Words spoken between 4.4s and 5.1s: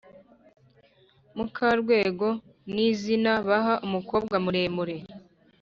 muremure